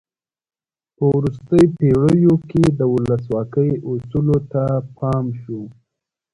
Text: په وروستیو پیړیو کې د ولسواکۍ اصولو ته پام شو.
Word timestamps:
په 0.95 1.03
وروستیو 1.15 1.69
پیړیو 1.77 2.33
کې 2.49 2.63
د 2.79 2.81
ولسواکۍ 2.93 3.71
اصولو 3.91 4.37
ته 4.51 4.63
پام 4.97 5.25
شو. 5.41 5.61